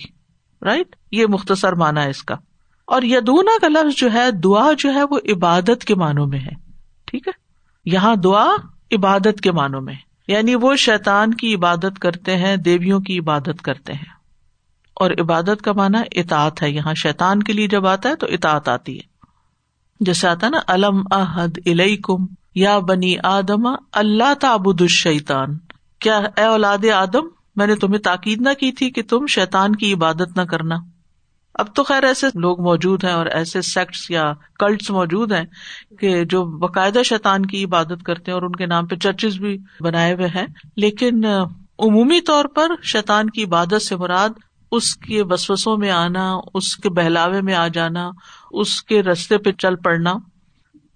[0.62, 2.34] رائٹ یہ مختصر مانا ہے اس کا۔
[2.86, 6.70] اور یدونا کا لفظ جو ہے، دعا جو ہے، وہ عبادت کے معنوں میں ہے۔
[7.04, 7.32] ٹھیک ہے؟
[7.84, 8.50] یہاں دعا
[8.92, 13.62] عبادت کے معنوں میں ہے۔ یعنی وہ شیتان کی عبادت کرتے ہیں، دیویوں کی عبادت
[13.62, 14.16] کرتے ہیں۔
[14.94, 18.68] اور عبادت کا مانا اطاط ہے۔ یہاں شیتان کے لیے جب آتا ہے تو اطاط
[18.68, 19.16] آتی ہے۔
[20.00, 21.68] جیسے آتا نا علم احد
[22.02, 25.58] کم یا بنی آدم، اللہ تعبد الشیطان۔
[25.98, 29.92] کیا اے اولاد آدم؟ میں نے تمہیں تاکید نہ کی تھی کہ تم شیتان کی
[29.92, 30.76] عبادت نہ کرنا۔
[31.58, 35.44] اب تو خیر ایسے لوگ موجود ہیں اور ایسے سیکٹس یا کلٹس موجود ہیں
[35.98, 39.58] کہ جو باقاعدہ شیطان کی عبادت کرتے ہیں اور ان کے نام پہ چرچز بھی
[39.80, 41.24] بنائے ہوئے ہیں۔ لیکن،
[41.78, 44.28] عمومی طور پر شیطان کی عبادت سے مراد
[44.72, 48.10] اس کے بسوسوں میں آنا، اس کے بہلاوے میں آ جانا،
[48.50, 50.12] اس کے رستے پہ چل پڑنا۔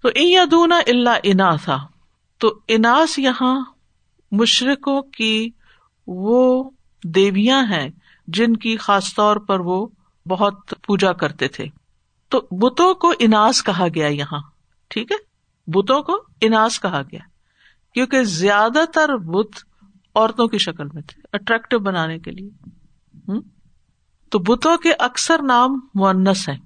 [0.01, 1.77] تو ادونا اللہ انا تھا
[2.39, 3.65] تو اناس یہاں
[4.31, 5.49] مشرقوں کی
[6.07, 6.69] وہ
[7.03, 7.89] دیویاں ہیں
[8.27, 9.87] جن کی خاص طور پر وہ
[10.25, 11.65] بہت پوجا کرتے تھے۔
[12.29, 14.39] تو بتوں کو اناس کہا گیا یہاں،
[14.87, 15.17] ٹھیک ہے؟
[15.67, 17.19] بتوں کو اناس کہا گیا۔
[17.93, 19.57] کیونکہ زیادہ تر بت
[20.15, 22.49] عورتوں کی شکل میں تھے اٹریکٹو بنانے کے لیے۔
[24.29, 26.57] تو بتوں کے اکثر نام مونس ہیں۔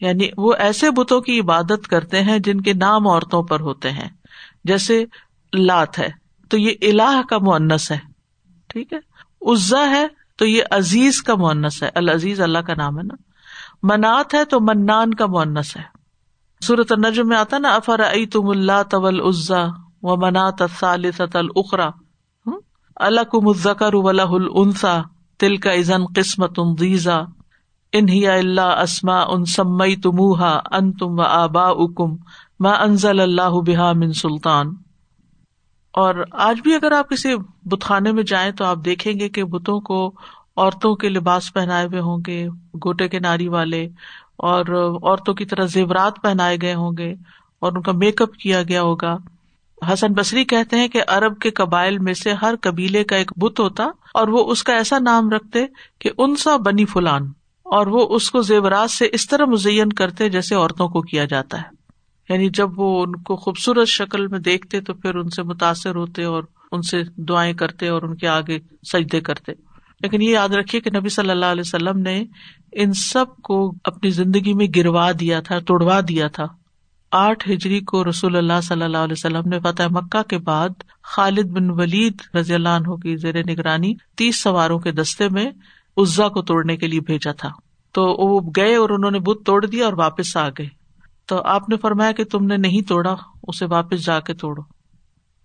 [0.00, 4.08] یعنی وہ ایسے بتوں کی عبادت کرتے ہیں جن کے نام عورتوں پر ہوتے ہیں۔
[4.64, 5.04] جیسے
[5.52, 6.08] لات ہے،
[6.48, 7.98] تو یہ الہ کا مونس ہے۔
[8.66, 8.98] ٹھیک ہے؟
[9.52, 13.14] عزا ہے تو یہ عزیز کا مونس ہے۔ العزیز اللہ کا نام ہے نا۔
[13.82, 15.98] منات ہے تو منان کا مونس ہے۔
[16.60, 18.00] سورت النجم میں آتا نا افر
[18.32, 19.66] تم اللہ طول عزا
[20.02, 20.62] و منات
[21.34, 21.90] الخرا
[22.96, 25.00] اللہ کو مزکر ولہ السا
[25.38, 27.18] تل کا ازن قسمت دیزا
[27.92, 32.16] انہی اللہ اسما ان سمئی تمہا ان تم و آبا اکم
[32.60, 34.66] ما انزل اللہ بحا من سلطان۔
[35.94, 39.80] اور آج بھی اگر آپ کسی بتخانے میں جائیں تو آپ دیکھیں گے کہ بتوں
[39.80, 40.06] کو
[40.56, 42.46] عورتوں کے لباس پہنائے ہوئے ہوں گے،
[42.84, 43.86] گوٹے کے ناری والے،
[44.38, 47.12] اور عورتوں کی طرح زیورات پہنائے گئے ہوں گے،
[47.62, 49.16] اور ان کا میک اپ کیا گیا ہوگا۔
[49.82, 53.60] حسن بصری کہتے ہیں کہ ارب کے قبائل میں سے ہر قبیلے کا ایک بت
[53.60, 55.64] ہوتا، اور وہ اس کا ایسا نام رکھتے
[55.98, 57.30] کہ ان سا بنی فلان،
[57.66, 61.58] اور وہ اس کو زیورات سے اس طرح مزین کرتے جیسے عورتوں کو کیا جاتا
[61.58, 61.76] ہے۔
[62.28, 66.24] یعنی جب وہ ان کو خوبصورت شکل میں دیکھتے تو پھر ان سے متاثر ہوتے
[66.24, 68.58] اور ان سے دعائیں کرتے اور ان کے آگے
[68.92, 69.52] سجدے کرتے۔
[70.00, 72.24] لیکن یہ یاد رکھیے کہ نبی صلی اللہ علیہ وسلم نے
[72.72, 76.44] ان سب کو اپنی زندگی میں گروا دیا تھا، توڑوا دیا تھا۔
[77.12, 80.68] آٹھ ہجری کو رسول اللہ صلی اللہ علیہ وسلم نے فتح مکہ کے بعد
[81.02, 85.50] خالد بن ولید رضی اللہ عنہ کی زیر نگرانی تیس سواروں کے دستے میں
[85.96, 87.48] عزا کو توڑنے کے لیے بھیجا تھا۔
[87.92, 90.77] تو وہ گئے اور انہوں نے بت توڑ دیا اور واپس آ گئے۔
[91.28, 94.62] تو آپ نے فرمایا کہ تم نے نہیں توڑا، اسے واپس جا کے توڑو۔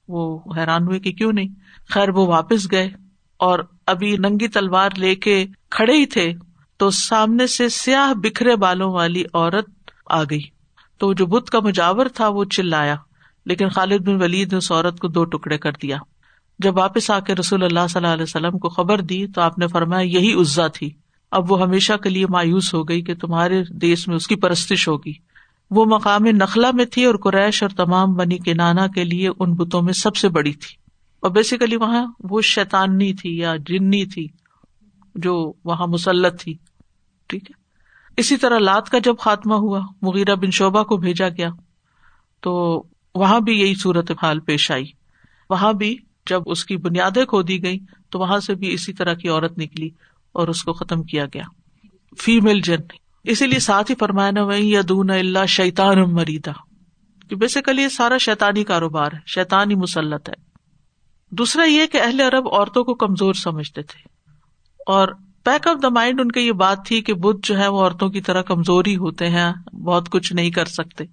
[0.08, 1.48] وہ حیران ہوئے کہ کیوں نہیں؟
[1.90, 2.90] خیر، وہ واپس گئے
[3.38, 6.34] اور ابھی ننگی تلوار لے کے کھڑے ہی تھے
[6.78, 9.70] تو سامنے سے سیاہ بکھرے بالوں والی عورت
[10.10, 10.42] آ گئی۔
[10.98, 12.96] تو جو بت کا مجاور تھا، وہ چلایا۔
[13.46, 15.98] لیکن خالد بن ولید نے اس عورت کو دو ٹکڑے کر دیا۔
[16.60, 19.58] جب واپس آ کے رسول اللہ صلی اللہ علیہ وسلم کو خبر دی تو آپ
[19.58, 20.92] نے فرمایا، یہی عزا تھی۔
[21.32, 24.88] اب وہ ہمیشہ کے لیے مایوس ہو گئی کہ تمہارے دیش میں اس کی پرستش
[24.88, 25.33] ہوگی۔
[25.76, 29.54] وہ مقام نخلا میں تھی اور قریش اور تمام بنی کے نانا کے لیے ان
[29.54, 30.76] بتوں میں سب سے بڑی تھی۔
[31.20, 34.28] اور بیسیکلی وہاں وہ شیتانی تھی یا جنی تھی
[35.16, 36.58] جو وہاں مسلط تھی۔
[37.28, 37.64] ٹھیک ہے۔
[38.18, 41.50] اسی طرح لات کا جب خاتمہ ہوا، مغیرہ بن شعبہ کو بھیجا گیا،
[42.42, 42.84] تو
[43.16, 44.86] وہاں بھی یہی صورت حال پیش آئی۔
[45.50, 45.98] وہاں بھی
[46.30, 49.58] جب اس کی بنیادیں کھو دی گئی تو وہاں سے بھی اسی طرح کی عورت
[49.58, 49.90] نکلی
[50.32, 51.44] اور اس کو ختم کیا گیا۔
[52.20, 52.82] فیمل جن
[53.24, 56.52] اسی لیے ساتھ ہی فرمایا نا اللہ شیتان مریدا
[57.36, 60.34] بیسیکلی یہ سارا شیتانی کاروبار ہے شیتانی مسلط ہے۔
[61.32, 64.02] دوسرا یہ کہ اہل عرب عورتوں کو کمزور سمجھتے تھے۔
[64.88, 65.08] اور
[65.44, 68.10] پیک آف دا مائنڈ ان کی یہ بات تھی کہ بدھ جو ہے وہ عورتوں
[68.10, 71.04] کی طرح کمزور ہی ہوتے ہیں، بہت کچھ نہیں کر سکتے۔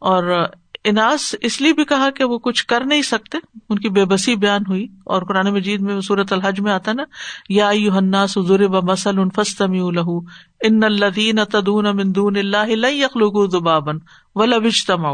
[0.00, 0.46] اور
[0.84, 4.36] اناس اس لیے بھی کہا کہ وہ کچھ کر نہیں سکتے۔ ان کی بے بسی
[4.36, 7.02] بیان ہوئی اور قرآن مجید میں صورت الحج میں آتا نا،
[7.48, 10.18] یا یو ضرب مسل ان فسطم لہو
[10.60, 13.98] ان الدین تدون مندون اللہ یخلوق دبابن
[14.34, 15.10] و لبجتما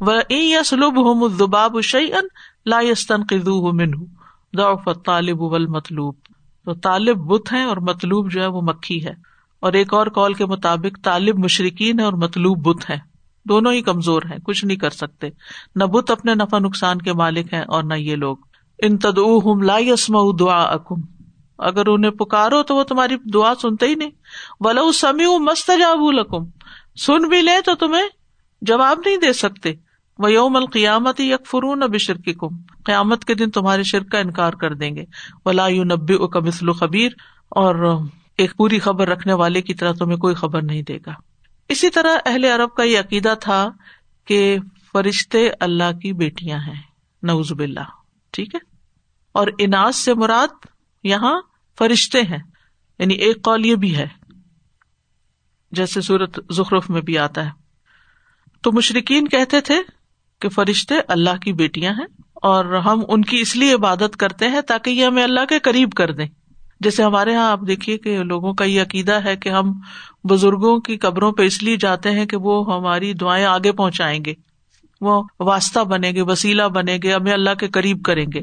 [0.00, 0.06] و
[0.64, 2.26] سلوب ہوں دباب شعی ان
[2.66, 3.90] لا یستن قدو من
[4.56, 6.14] ضعف طالب و مطلوب
[6.64, 9.12] تو طالب بت ہیں اور مطلوب جو ہے وہ مکھی ہے۔
[9.60, 13.09] اور ایک اور کال کے مطابق، طالب مشرقین ہے اور مطلوب بت ہے
[13.44, 15.28] دونوں ہی کمزور ہیں، کچھ نہیں کر سکتے۔
[15.74, 18.36] نہ بت اپنے نفع نقصان کے مالک ہیں اور نہ یہ لوگ۔
[18.82, 21.00] ان تدم لا یسم دعا اکم
[21.58, 24.10] اگر انہیں پکارو تو وہ تمہاری دعا سنتے ہی نہیں۔
[24.60, 25.98] ولو سمی مست جاب
[26.96, 28.08] سن بھی لے تو تمہیں
[28.62, 29.72] جواب نہیں دے سکتے۔
[30.18, 32.48] وہ یوم القیامت یک فرون اب شرکی کم
[32.84, 35.04] قیامت کے دن تمہارے شرک کا انکار کر دیں گے۔
[35.44, 37.08] ولا یو نبی کا مثل خبیر۔
[37.50, 37.98] اور
[38.38, 41.29] ایک پوری خبر رکھنے والے کی طرح تمہیں کوئی خبر نہیں دے گا۔
[41.70, 43.70] اسی طرح اہل عرب کا یہ عقیدہ تھا
[44.24, 44.58] کہ
[44.92, 46.80] فرشتے اللہ کی بیٹیاں ہیں
[47.22, 47.88] نوز باللہ،
[48.30, 48.58] ٹھیک ہے؟
[49.34, 50.66] اور اناس سے مراد
[51.04, 51.40] یہاں
[51.78, 52.38] فرشتے ہیں
[52.98, 54.06] یعنی ایک قول یہ بھی ہے،
[55.72, 57.50] جیسے سورت زخرف میں بھی آتا ہے۔
[58.64, 59.78] تو مشرقین کہتے تھے
[60.40, 64.60] کہ فرشتے اللہ کی بیٹیاں ہیں اور ہم ان کی اس لیے عبادت کرتے ہیں
[64.60, 66.26] تاکہ یہ ہمیں اللہ کے قریب کر دیں۔
[66.80, 69.72] جیسے ہمارے یہاں آپ دیکھیے کہ لوگوں کا یہ عقیدہ ہے کہ ہم
[70.24, 74.34] بزرگوں کی قبروں پہ اس لیے جاتے ہیں کہ وہ ہماری دعائیں آگے پہنچائیں گے۔
[75.00, 78.40] وہ واسطہ بنے گے، وسیلہ بنے گے، ہمیں اللہ کے قریب کریں گے۔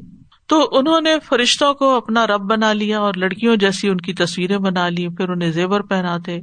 [0.48, 4.58] تو انہوں نے فرشتوں کو اپنا رب بنا لیا اور لڑکیوں جیسی ان کی تصویریں
[4.58, 6.40] بنا لی، پھر انہیں زیور پہناتے،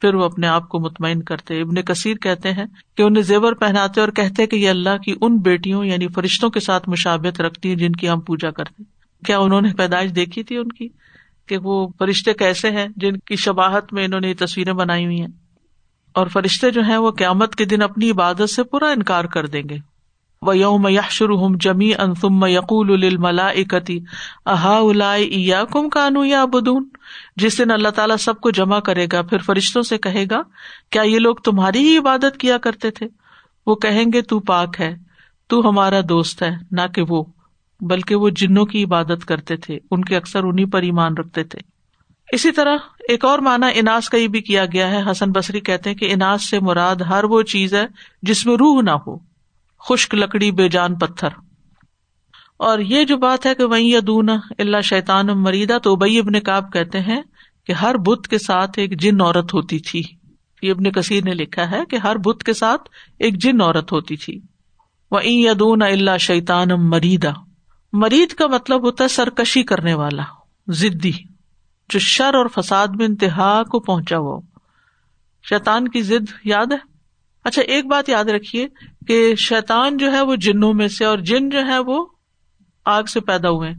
[0.00, 2.64] پھر وہ اپنے آپ کو مطمئن کرتے۔ ابن کثیر کہتے ہیں
[2.96, 6.60] کہ انہیں زیور پہناتے اور کہتے کہ یہ اللہ کی ان بیٹیوں یعنی فرشتوں کے
[6.60, 8.82] ساتھ مشابت رکھتی ہیں جن کی ہم پوجا کرتے۔
[9.26, 10.88] کیا انہوں نے پیدائش دیکھی تھی ان کی؟
[11.50, 15.20] کہ وہ فرشتے کیسے ہیں جن کی شباہت میں انہوں نے یہ تصویریں بنائی ہوئی
[15.20, 15.28] ہیں۔
[16.14, 19.62] اور فرشتے جو ہیں وہ قیامت کے دن اپنی عبادت سے پورا انکار کر دیں
[19.70, 19.76] گے۔
[20.42, 24.00] و یوم یحشر ہم جمی انتم یقول الملا اکتی
[24.46, 26.88] احا کم کانو یا بدون
[27.36, 30.42] جس دن اللہ تعالیٰ سب کو جمع کرے گا، پھر فرشتوں سے کہے گا،
[30.90, 33.06] کیا یہ لوگ تمہاری ہی عبادت کیا کرتے تھے؟
[33.66, 34.96] وہ کہیں گے، تو پاک ہے،
[35.46, 37.24] تو ہمارا دوست ہے، نہ کہ وہ۔
[37.80, 41.58] بلکہ وہ جنوں کی عبادت کرتے تھے، ان کے اکثر انہیں پر ایمان رکھتے تھے۔
[42.32, 42.76] اسی طرح
[43.08, 46.12] ایک اور معنی اناس کا یہ بھی کیا گیا ہے۔ حسن بصری کہتے ہیں کہ
[46.12, 47.86] اناس سے مراد ہر وہ چیز ہے
[48.22, 49.18] جس میں روح نہ ہو،
[49.88, 51.28] خشک لکڑی، بے جان پتھر۔
[52.56, 56.72] اور یہ جو بات ہے کہ وہیں ادون اللہ شیطان مریدا تو ابئی ابن کاب
[56.72, 57.22] کہتے ہیں
[57.66, 60.02] کہ ہر بت کے ساتھ ایک جن عورت ہوتی تھی۔
[60.62, 62.82] یہ ابن کثیر نے لکھا ہے کہ ہر بت کے ساتھ
[63.18, 64.40] ایک جن عورت ہوتی تھی۔
[65.10, 67.49] وہ یدون اللہ شیطان مریدا
[67.92, 70.22] مرید کا مطلب ہوتا ہے سرکشی کرنے والا
[70.68, 71.12] ضدی
[71.88, 74.40] جو شر اور فساد میں انتہا کو پہنچا ہوا
[75.48, 76.76] شیتان کی ضد یاد ہے؟
[77.44, 78.68] اچھا ایک بات یاد رکھیے
[79.06, 82.06] کہ شیتان جو ہے وہ جنوں میں سے، اور جن جو ہے وہ
[82.84, 83.70] آگ سے پیدا ہوئے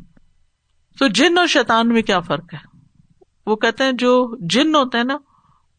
[1.00, 2.78] تو جن اور شیتان میں کیا فرق ہے؟
[3.48, 5.18] وہ کہتے ہیں جو جن ہوتے ہیں نا،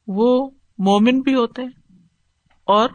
[0.06, 1.70] وہ مومن بھی ہوتے ہیں
[2.64, 2.88] اور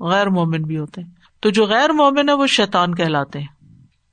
[0.00, 3.57] غیر مومن بھی ہوتے ہیں۔ تو جو غیر مومن ہے وہ شیتان کہلاتے ہیں۔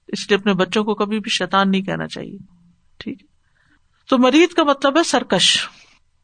[0.08, 2.38] اس لیے اپنے بچوں کو کبھی بھی شیتان نہیں کہنا چاہیے۔
[2.98, 3.28] ٹھیک ہے۔
[4.10, 5.68] تو مرید کا مطلب ہے سرکش۔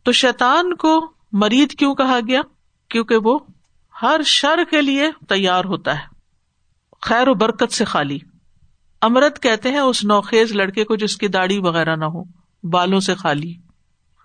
[0.04, 2.42] تو شیتان کو مرید کیوں کہا گیا؟
[2.90, 3.40] کیونکہ وہ
[4.02, 6.06] ہر شر کے لیے تیار ہوتا ہے۔
[7.02, 8.20] خیر و برکت سے خالی۔
[9.02, 12.24] امرت کہتے ہیں اس نوخیز لڑکے کو جس کی داڑھی وغیرہ نہ ہو،
[12.64, 13.56] بالوں سے خالی۔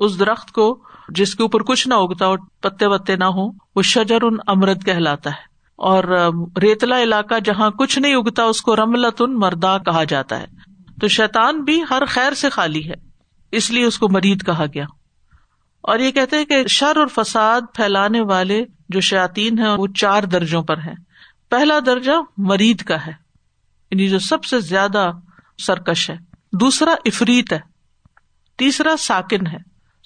[0.00, 3.82] اس درخت کو جس کے اوپر کچھ نہ اگتا اور پتے وتے نہ ہو، وہ
[3.82, 6.30] شجر ان امرت کہلاتا ہے۔ اور
[6.62, 10.46] ریتلا علاقہ جہاں کچھ نہیں اگتا، اس کو رملت ان مردا کہا جاتا ہے۔
[11.00, 12.94] تو شیتان بھی ہر خیر سے خالی ہے،
[13.52, 14.84] اس لیے اس کو مرید کہا گیا۔
[15.80, 20.22] اور یہ کہتے ہیں کہ شر اور فساد پھیلانے والے جو شاطین ہیں، وہ چار
[20.22, 20.94] درجوں پر ہیں۔
[21.50, 23.12] پہلا درجہ مرید کا ہے
[23.90, 25.10] یعنی جو سب سے زیادہ
[25.58, 26.16] سرکش ہے۔
[26.52, 27.60] دوسرا افریت ہے،
[28.56, 29.58] تیسرا ساکن ہے۔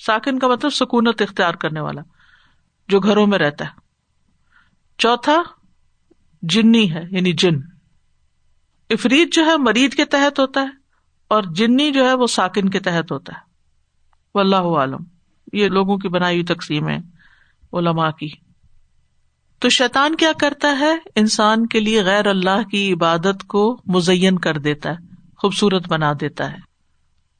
[0.07, 2.03] ساکن کا مطلب سکونت اختیار کرنے والا،
[2.89, 3.71] جو گھروں میں رہتا ہے۔
[4.99, 5.43] چوتھا
[6.42, 7.55] جنی ہے یعنی جن۔
[8.90, 10.68] افرید جو ہے، مرید کے تحت ہوتا ہے
[11.29, 13.40] اور جنی جو ہے، وہ ساکن کے تحت ہوتا ہے۔
[14.35, 15.05] وہ اللہ عالم۔
[15.53, 16.96] یہ لوگوں کی بنائی ہوئی تقسیم ہے،
[17.72, 18.29] علماء کی۔
[19.59, 24.59] تو شیطان کیا کرتا ہے؟ انسان کے لیے غیر اللہ کی عبادت کو مزین کر
[24.59, 24.96] دیتا ہے،
[25.37, 26.57] خوبصورت بنا دیتا ہے۔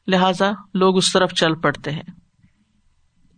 [0.07, 2.03] لہذا لوگ اس طرف چل پڑتے ہیں۔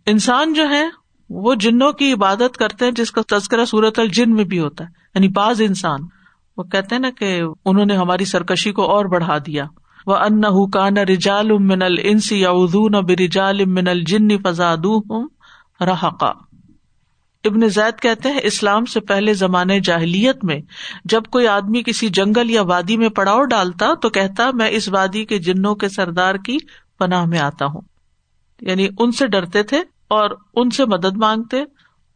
[0.05, 0.83] انسان جو ہے،
[1.29, 5.02] وہ جنوں کی عبادت کرتے ہیں، جس کا تذکرہ صورت الجن میں بھی ہوتا ہے۔
[5.15, 5.99] یعنی بعض انسان،
[6.57, 9.65] وہ کہتے ہیں نا کہ انہوں نے ہماری سرکشی کو اور بڑھا دیا۔
[10.05, 14.85] وہ ان حکان رجال امن النس یا ادون برجال امن الجن فزاد
[15.81, 16.31] رحقا۔
[17.43, 20.59] ابن زید کہتے ہیں، اسلام سے پہلے زمانے جاہلیت میں
[21.05, 25.25] جب کوئی آدمی کسی جنگل یا وادی میں پڑاؤ ڈالتا تو کہتا، میں اس وادی
[25.25, 26.57] کے جنوں کے سردار کی
[26.99, 27.81] پناہ میں آتا ہوں۔
[28.61, 31.61] یعنی ان سے ڈرتے تھے اور ان سے مدد مانگتے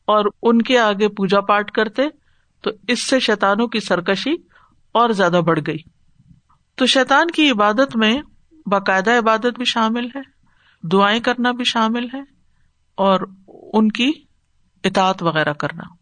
[0.05, 2.01] اور ان کے آگے پوجا پاٹ کرتے
[2.61, 4.33] تو اس سے شیتانوں کی سرکشی
[4.91, 5.77] اور زیادہ بڑھ گئی۔
[6.75, 8.21] تو شیتان کی عبادت میں
[8.65, 10.21] باقاعدہ عبادت بھی شامل ہے،
[10.87, 12.21] دعائیں کرنا بھی شامل ہے
[12.95, 13.19] اور
[13.73, 14.11] ان کی
[14.83, 15.96] اطاعت وغیرہ کرنا۔